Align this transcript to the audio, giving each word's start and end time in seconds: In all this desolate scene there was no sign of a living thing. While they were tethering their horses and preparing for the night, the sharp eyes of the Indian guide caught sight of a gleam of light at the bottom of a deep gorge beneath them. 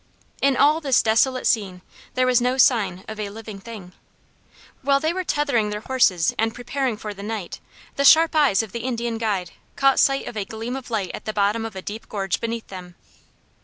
In 0.41 0.57
all 0.57 0.81
this 0.81 1.03
desolate 1.03 1.45
scene 1.45 1.83
there 2.15 2.25
was 2.25 2.41
no 2.41 2.57
sign 2.57 3.05
of 3.07 3.19
a 3.19 3.29
living 3.29 3.59
thing. 3.59 3.93
While 4.81 4.99
they 4.99 5.13
were 5.13 5.23
tethering 5.23 5.69
their 5.69 5.81
horses 5.81 6.33
and 6.39 6.55
preparing 6.55 6.97
for 6.97 7.13
the 7.13 7.21
night, 7.21 7.59
the 7.97 8.03
sharp 8.03 8.35
eyes 8.35 8.63
of 8.63 8.71
the 8.71 8.79
Indian 8.79 9.19
guide 9.19 9.51
caught 9.75 9.99
sight 9.99 10.25
of 10.25 10.35
a 10.35 10.43
gleam 10.45 10.75
of 10.75 10.89
light 10.89 11.11
at 11.13 11.25
the 11.25 11.33
bottom 11.33 11.65
of 11.65 11.75
a 11.75 11.83
deep 11.83 12.09
gorge 12.09 12.39
beneath 12.41 12.65
them. 12.69 12.95